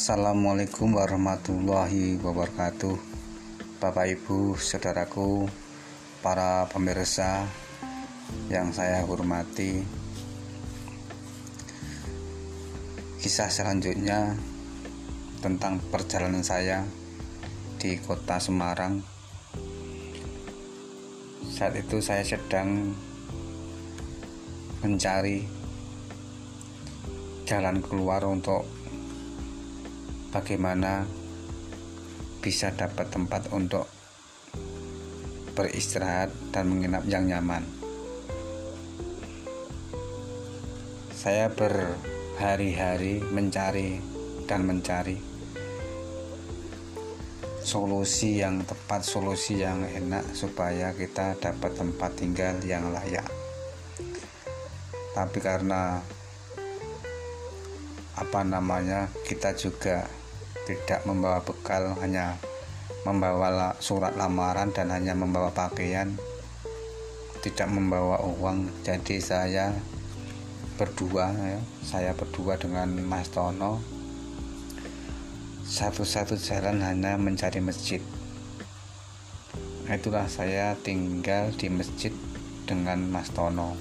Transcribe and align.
Assalamualaikum 0.00 0.96
warahmatullahi 0.96 2.16
wabarakatuh. 2.24 2.96
Bapak 3.84 4.08
Ibu, 4.08 4.56
Saudaraku, 4.56 5.44
para 6.24 6.64
pemirsa 6.72 7.44
yang 8.48 8.72
saya 8.72 9.04
hormati. 9.04 9.84
Kisah 13.20 13.52
selanjutnya 13.52 14.40
tentang 15.44 15.76
perjalanan 15.92 16.40
saya 16.40 16.80
di 17.76 18.00
kota 18.00 18.40
Semarang. 18.40 19.04
Saat 21.44 21.76
itu 21.76 22.00
saya 22.00 22.24
sedang 22.24 22.96
mencari 24.80 25.44
jalan 27.44 27.84
keluar 27.84 28.24
untuk 28.24 28.79
bagaimana 30.30 31.04
bisa 32.40 32.72
dapat 32.72 33.10
tempat 33.12 33.50
untuk 33.52 33.84
beristirahat 35.52 36.32
dan 36.54 36.70
menginap 36.72 37.04
yang 37.04 37.28
nyaman. 37.28 37.66
Saya 41.12 41.52
berhari-hari 41.52 43.20
mencari 43.20 44.00
dan 44.48 44.64
mencari 44.64 45.20
solusi 47.60 48.40
yang 48.40 48.64
tepat, 48.64 49.04
solusi 49.04 49.60
yang 49.60 49.84
enak 49.84 50.24
supaya 50.32 50.96
kita 50.96 51.36
dapat 51.36 51.76
tempat 51.76 52.10
tinggal 52.16 52.56
yang 52.64 52.88
layak 52.88 53.28
tapi 55.10 55.42
karena 55.42 55.98
apa 58.14 58.40
namanya 58.46 59.10
kita 59.26 59.52
juga 59.58 60.06
tidak 60.84 61.06
membawa 61.08 61.40
bekal 61.42 61.96
hanya 62.02 62.36
membawa 63.08 63.72
surat 63.80 64.12
lamaran 64.14 64.70
dan 64.70 64.92
hanya 64.92 65.16
membawa 65.16 65.48
pakaian 65.50 66.14
tidak 67.40 67.72
membawa 67.72 68.20
uang. 68.20 68.68
Jadi 68.84 69.16
saya 69.18 69.72
berdua 70.76 71.32
ya 71.36 71.60
saya 71.84 72.12
berdua 72.16 72.56
dengan 72.56 72.88
Mas 73.04 73.28
Tono 73.28 73.80
satu-satu 75.70 76.34
jalan 76.34 76.82
hanya 76.82 77.14
mencari 77.14 77.62
masjid. 77.62 78.02
Itulah 79.86 80.26
saya 80.26 80.74
tinggal 80.82 81.54
di 81.54 81.70
masjid 81.70 82.10
dengan 82.66 83.06
Mas 83.06 83.30
Tono. 83.30 83.78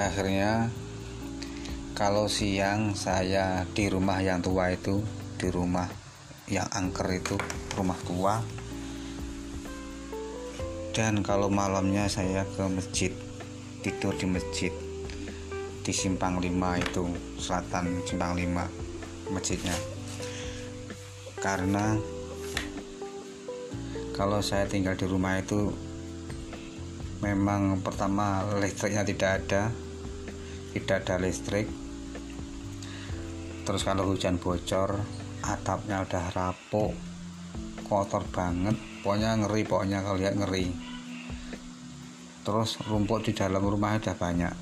Akhirnya 0.00 0.72
kalau 2.00 2.32
siang 2.32 2.96
saya 2.96 3.68
di 3.76 3.84
rumah 3.92 4.24
yang 4.24 4.40
tua 4.40 4.72
itu 4.72 5.04
di 5.36 5.52
rumah 5.52 5.84
yang 6.48 6.64
angker 6.72 7.04
itu 7.12 7.36
rumah 7.76 8.00
tua. 8.08 8.40
Dan 10.96 11.20
kalau 11.20 11.52
malamnya 11.52 12.08
saya 12.08 12.48
ke 12.56 12.64
masjid 12.72 13.12
tidur 13.84 14.16
di 14.16 14.24
masjid 14.24 14.72
di 15.84 15.92
simpang 15.92 16.40
5 16.40 16.48
itu 16.80 17.04
selatan 17.36 18.00
simpang 18.08 18.32
5 18.32 18.48
masjidnya. 19.36 19.76
Karena 21.36 22.00
kalau 24.16 24.40
saya 24.40 24.64
tinggal 24.64 24.96
di 24.96 25.04
rumah 25.04 25.36
itu 25.36 25.68
memang 27.20 27.84
pertama 27.84 28.48
listriknya 28.56 29.04
tidak 29.04 29.44
ada 29.44 29.68
tidak 30.72 31.04
ada 31.04 31.20
listrik 31.20 31.68
terus 33.70 33.86
kalau 33.86 34.10
hujan 34.10 34.34
bocor 34.42 34.98
atapnya 35.46 36.02
udah 36.02 36.34
rapuk 36.34 36.90
kotor 37.86 38.26
banget 38.34 38.74
pokoknya 38.98 39.38
ngeri 39.38 39.62
pokoknya 39.62 40.02
kalau 40.02 40.18
lihat 40.18 40.34
ngeri. 40.34 40.74
Terus 42.42 42.82
rumput 42.82 43.30
di 43.30 43.32
dalam 43.38 43.62
rumah 43.62 43.94
udah 43.94 44.16
banyak. 44.18 44.54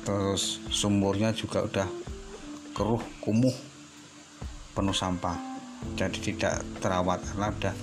Terus 0.00 0.64
sumurnya 0.72 1.36
juga 1.36 1.60
udah 1.68 1.88
keruh 2.72 3.04
kumuh 3.20 3.52
penuh 4.72 4.96
sampah. 4.96 5.36
Jadi 5.92 6.32
tidak 6.32 6.64
terawat 6.80 7.20
karena 7.20 7.52
udah 7.52 7.74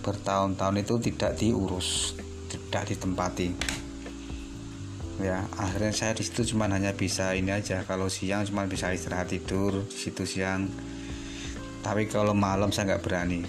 bertahun-tahun 0.00 0.80
itu 0.80 0.94
tidak 1.12 1.36
diurus 1.36 2.16
tidak 2.46 2.94
ditempati 2.94 3.75
ya 5.16 5.48
akhirnya 5.56 5.92
saya 5.96 6.12
di 6.12 6.24
situ 6.24 6.54
cuma 6.54 6.68
hanya 6.68 6.92
bisa 6.92 7.32
ini 7.32 7.52
aja. 7.52 7.84
Kalau 7.88 8.08
siang 8.12 8.44
cuma 8.44 8.68
bisa 8.68 8.92
istirahat 8.92 9.32
tidur 9.32 9.84
di 9.88 9.96
situ 9.96 10.28
siang. 10.28 10.68
Tapi 11.80 12.10
kalau 12.10 12.34
malam 12.34 12.74
saya 12.74 12.94
nggak 12.94 13.04
berani. 13.04 13.40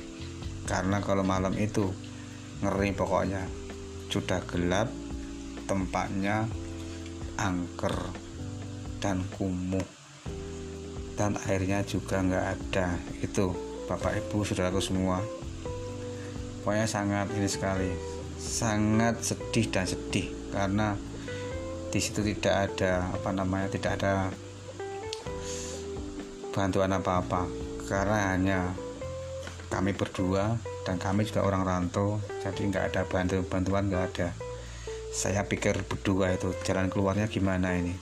Karena 0.67 1.01
kalau 1.03 1.23
malam 1.23 1.56
itu 1.57 1.91
ngeri 2.63 2.94
pokoknya. 2.94 3.44
Sudah 4.07 4.39
gelap 4.47 4.88
tempatnya 5.67 6.47
angker 7.35 7.95
dan 9.03 9.25
kumuh. 9.35 9.83
Dan 11.17 11.35
airnya 11.50 11.81
juga 11.83 12.22
nggak 12.22 12.45
ada. 12.45 12.94
Itu 13.19 13.51
bapak 13.89 14.22
ibu 14.22 14.45
saudaraku 14.45 14.79
semua. 14.79 15.19
Pokoknya 16.61 16.85
sangat 16.85 17.27
ini 17.33 17.50
sekali. 17.50 17.91
Sangat 18.38 19.25
sedih 19.25 19.66
dan 19.73 19.89
sedih. 19.89 20.29
Karena 20.53 20.94
di 21.87 21.99
situ 22.03 22.19
tidak 22.19 22.71
ada 22.71 23.07
apa 23.15 23.29
namanya 23.31 23.71
tidak 23.71 24.01
ada 24.01 24.27
bantuan 26.51 26.91
apa-apa. 26.91 27.47
Karena 27.87 28.35
hanya 28.35 28.59
kami 29.71 29.95
berdua 29.95 30.59
dan 30.83 30.99
kami 30.99 31.23
juga 31.23 31.43
orang 31.43 31.63
rantau 31.63 32.19
jadi 32.43 32.59
nggak 32.67 32.85
ada 32.91 33.01
bantu 33.07 33.39
bantuan 33.47 33.87
nggak 33.87 34.05
ada. 34.15 34.29
Saya 35.13 35.47
pikir 35.47 35.79
berdua 35.87 36.35
itu 36.35 36.51
jalan 36.67 36.91
keluarnya 36.91 37.31
gimana 37.31 37.73
ini? 37.73 37.95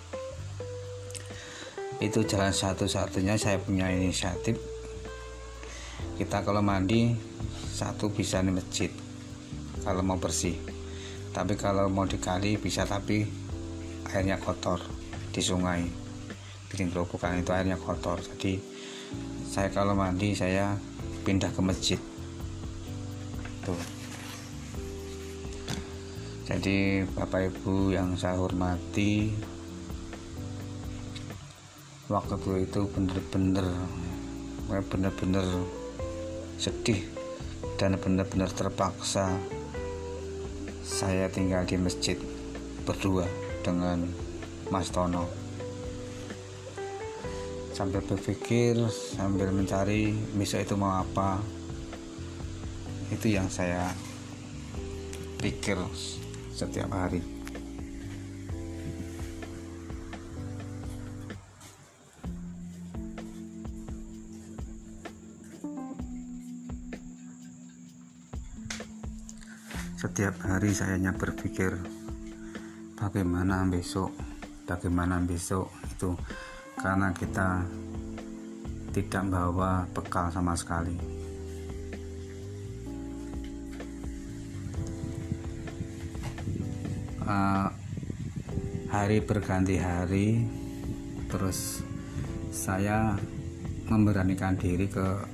Itu 2.02 2.26
jalan 2.26 2.52
satu-satunya 2.52 3.38
saya 3.38 3.62
punya 3.62 3.88
inisiatif. 3.94 4.58
Kita 6.18 6.42
kalau 6.42 6.66
mandi 6.66 7.14
satu 7.76 8.10
bisa 8.10 8.40
di 8.42 8.52
masjid 8.52 8.92
kalau 9.86 10.02
mau 10.02 10.18
bersih. 10.18 10.58
Tapi 11.36 11.54
kalau 11.60 11.92
mau 11.92 12.08
dikali 12.08 12.56
bisa 12.56 12.88
tapi 12.88 13.45
airnya 14.14 14.38
kotor 14.38 14.82
di 15.32 15.42
sungai. 15.42 15.86
Bikin 16.70 16.92
gerobokan 16.92 17.42
itu 17.42 17.50
airnya 17.56 17.80
kotor. 17.80 18.20
Jadi 18.22 18.60
saya 19.48 19.72
kalau 19.72 19.96
mandi 19.96 20.36
saya 20.36 20.76
pindah 21.24 21.50
ke 21.50 21.62
masjid. 21.64 22.00
Tuh 23.64 23.96
jadi 26.46 27.10
bapak 27.18 27.50
ibu 27.50 27.90
yang 27.90 28.14
saya 28.14 28.38
hormati 28.38 29.34
waktu 32.06 32.70
itu 32.70 32.86
bener-bener 32.94 33.66
bener-bener 34.70 35.46
sedih 36.62 37.02
dan 37.82 37.98
benar-benar 37.98 38.54
terpaksa 38.54 39.34
saya 40.86 41.26
tinggal 41.34 41.66
di 41.66 41.82
masjid 41.82 42.14
berdua 42.86 43.26
dengan 43.66 44.06
Mas 44.70 44.94
Tono. 44.94 45.26
Sambil 47.74 48.06
berpikir 48.06 48.78
sambil 48.94 49.50
mencari 49.50 50.14
besok 50.38 50.62
itu 50.62 50.78
mau 50.78 51.02
apa 51.02 51.42
itu 53.10 53.34
yang 53.34 53.50
saya 53.50 53.90
pikir 55.42 55.76
setiap 56.54 56.94
hari. 56.94 57.20
Setiap 70.00 70.38
hari 70.46 70.70
saya 70.72 70.96
hanya 70.96 71.12
berpikir 71.18 71.76
bagaimana 72.96 73.68
besok 73.68 74.12
bagaimana 74.66 75.22
besok 75.22 75.70
itu 75.86 76.16
karena 76.80 77.12
kita 77.14 77.64
tidak 78.96 79.24
bawa 79.28 79.84
bekal 79.92 80.32
sama 80.32 80.56
sekali. 80.56 80.96
Uh, 87.26 87.68
hari 88.94 89.18
berganti 89.20 89.82
hari 89.82 90.46
terus 91.28 91.82
saya 92.54 93.18
memberanikan 93.90 94.56
diri 94.56 94.86
ke 94.86 95.26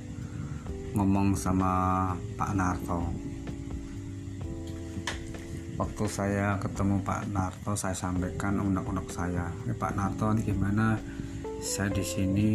ngomong 0.96 1.36
sama 1.36 2.10
Pak 2.34 2.52
Narto 2.56 3.31
waktu 5.80 6.04
saya 6.04 6.60
ketemu 6.60 7.00
Pak 7.00 7.32
Narto 7.32 7.72
saya 7.72 7.96
sampaikan 7.96 8.60
unek-unek 8.60 9.08
saya. 9.08 9.48
Eh, 9.64 9.76
Pak 9.76 9.96
Narto 9.96 10.32
ini 10.36 10.44
gimana? 10.44 11.00
Saya 11.62 11.88
di 11.94 12.04
sini 12.04 12.50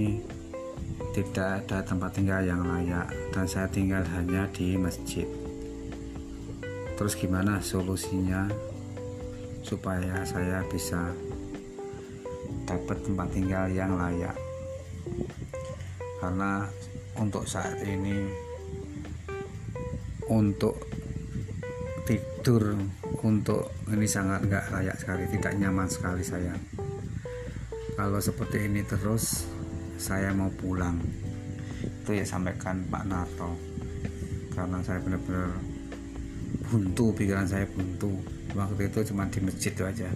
tidak 1.16 1.66
ada 1.66 1.82
tempat 1.82 2.14
tinggal 2.14 2.46
yang 2.46 2.62
layak 2.62 3.10
dan 3.34 3.46
saya 3.50 3.66
tinggal 3.72 4.04
hanya 4.14 4.46
di 4.54 4.78
masjid. 4.78 5.26
Terus 6.98 7.14
gimana 7.18 7.62
solusinya 7.62 8.50
supaya 9.66 10.22
saya 10.26 10.62
bisa 10.70 11.14
dapat 12.70 12.98
tempat 13.02 13.28
tinggal 13.34 13.66
yang 13.72 13.98
layak? 13.98 14.36
Karena 16.22 16.66
untuk 17.18 17.46
saat 17.48 17.82
ini 17.82 18.28
untuk 20.28 20.76
tidur 22.08 22.80
untuk 23.28 23.68
ini 23.92 24.08
sangat 24.08 24.48
nggak 24.48 24.72
layak 24.72 24.96
sekali 24.96 25.28
tidak 25.28 25.60
nyaman 25.60 25.92
sekali 25.92 26.24
saya. 26.24 26.56
Kalau 28.00 28.24
seperti 28.24 28.64
ini 28.64 28.80
terus 28.88 29.44
saya 30.00 30.32
mau 30.32 30.48
pulang. 30.48 30.96
Itu 31.84 32.16
ya 32.16 32.24
sampaikan 32.24 32.88
Pak 32.88 33.04
Narto. 33.04 33.52
Karena 34.56 34.80
saya 34.80 35.04
benar-benar 35.04 35.52
buntu 36.72 37.06
pikiran 37.12 37.44
saya 37.44 37.68
buntu. 37.68 38.16
Waktu 38.56 38.88
itu 38.88 39.12
cuma 39.12 39.28
di 39.28 39.44
masjid 39.44 39.76
itu 39.76 39.84
aja. 39.84 40.10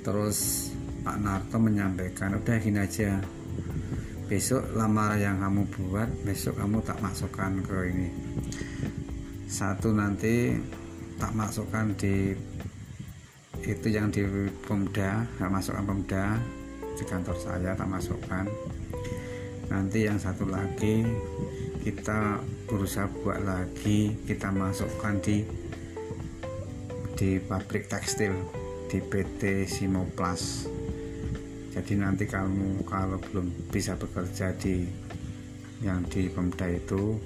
Terus 0.00 0.70
Pak 1.04 1.18
Narto 1.20 1.60
menyampaikan 1.60 2.40
udah 2.40 2.56
gini 2.56 2.80
aja. 2.80 3.20
Besok 4.30 4.62
lamaran 4.78 5.20
yang 5.20 5.36
kamu 5.42 5.66
buat 5.74 6.08
besok 6.24 6.56
kamu 6.56 6.80
tak 6.86 7.02
masukkan 7.02 7.50
ke 7.66 7.76
ini 7.90 8.08
satu 9.50 9.90
nanti 9.90 10.54
tak 11.18 11.34
masukkan 11.34 11.90
di 11.98 12.38
itu 13.66 13.86
yang 13.90 14.14
di 14.14 14.22
Pemda 14.62 15.26
tak 15.42 15.50
masukkan 15.50 15.84
Pemda 15.90 16.38
di 16.94 17.02
kantor 17.02 17.34
saya 17.34 17.74
tak 17.74 17.90
masukkan. 17.90 18.46
Nanti 19.74 20.06
yang 20.06 20.22
satu 20.22 20.46
lagi 20.46 21.02
kita 21.82 22.38
berusaha 22.70 23.10
buat 23.26 23.42
lagi 23.42 24.14
kita 24.22 24.54
masukkan 24.54 25.18
di 25.18 25.42
di 27.18 27.42
pabrik 27.42 27.90
tekstil 27.90 28.32
di 28.86 29.02
PT 29.02 29.66
Simoplas. 29.66 30.70
Jadi 31.74 31.98
nanti 31.98 32.22
kamu 32.30 32.86
kalau 32.86 33.18
belum 33.18 33.50
bisa 33.74 33.98
bekerja 33.98 34.54
di 34.62 34.86
yang 35.82 36.06
di 36.06 36.30
Pemda 36.30 36.70
itu 36.70 37.18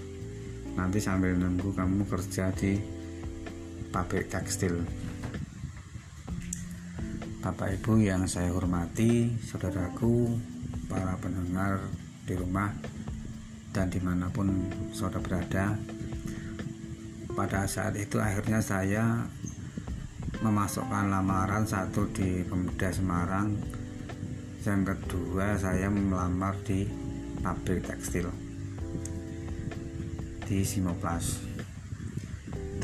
nanti 0.75 0.99
sambil 0.99 1.38
nunggu 1.38 1.71
kamu 1.71 2.03
kerja 2.06 2.50
di 2.55 2.79
pabrik 3.94 4.26
tekstil. 4.26 4.82
Bapak 7.38 7.79
Ibu 7.79 8.03
yang 8.03 8.26
saya 8.26 8.50
hormati 8.50 9.31
saudaraku 9.38 10.35
para 10.91 11.15
pendengar 11.21 11.79
di 12.25 12.35
rumah 12.35 12.73
dan 13.71 13.93
di 13.93 14.00
mana 14.00 14.32
pun 14.32 14.71
saudara 14.91 15.21
berada 15.21 15.67
pada 17.35 17.67
saat 17.67 17.99
itu 17.99 18.17
akhirnya 18.17 18.62
saya 18.65 19.27
memasukkan 20.41 21.11
lamaran 21.11 21.67
satu 21.67 22.09
di 22.15 22.43
Pemuda 22.47 22.91
Semarang. 22.91 23.55
Yang 24.65 24.97
kedua 24.97 25.61
saya 25.61 25.93
melamar 25.93 26.56
di 26.65 26.88
pabrik 27.44 27.85
tekstil 27.85 28.54
di 30.44 30.61
Simoplas 30.62 31.41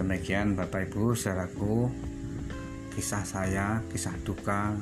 demikian 0.00 0.56
Bapak 0.56 0.88
Ibu 0.88 1.12
saudaraku 1.12 1.92
kisah 2.96 3.24
saya 3.24 3.84
kisah 3.92 4.16
duka 4.24 4.76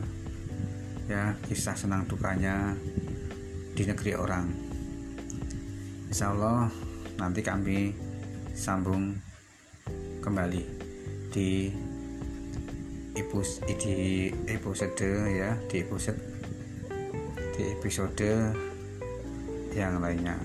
ya 1.11 1.35
kisah 1.47 1.75
senang 1.75 2.07
dukanya 2.07 2.79
di 3.75 3.83
negeri 3.83 4.15
orang 4.15 4.47
Insya 6.09 6.33
Allah 6.33 6.73
nanti 7.19 7.45
kami 7.45 7.93
sambung 8.55 9.13
kembali 10.25 10.63
di 11.35 11.69
di 13.67 14.31
episode 14.47 15.11
ya 15.29 15.59
di 15.67 15.77
episode 15.83 16.21
di 17.59 17.63
episode 17.75 18.31
yang 19.75 19.99
lainnya. 19.99 20.39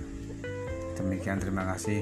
Demikian 0.97 1.37
terima 1.37 1.65
kasih. 1.69 2.01